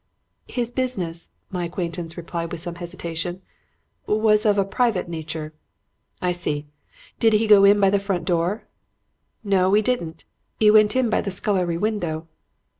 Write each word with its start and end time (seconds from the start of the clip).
"'His 0.47 0.71
business,' 0.71 1.29
my 1.51 1.63
acquaintance 1.65 2.17
replied 2.17 2.51
with 2.51 2.59
some 2.59 2.73
hesitation, 2.81 3.43
'was 4.07 4.47
of 4.47 4.57
a 4.57 4.65
private 4.65 5.07
nature.' 5.07 5.53
"'I 6.23 6.31
see. 6.31 6.65
Did 7.19 7.33
he 7.33 7.45
go 7.45 7.63
in 7.65 7.79
by 7.79 7.91
the 7.91 7.99
front 7.99 8.25
door?' 8.25 8.63
"'No, 9.43 9.75
'e 9.77 9.81
didn't. 9.83 10.23
'E 10.59 10.71
went 10.71 10.95
in 10.95 11.11
by 11.11 11.21
the 11.21 11.29
scullery 11.29 11.77
window.' 11.77 12.27